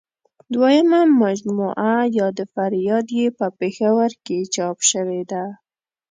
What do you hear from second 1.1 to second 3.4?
مجموعه یاد فریاد یې